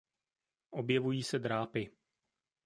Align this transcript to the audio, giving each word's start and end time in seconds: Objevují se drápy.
Objevují 0.69 1.23
se 1.23 1.39
drápy. 1.39 1.91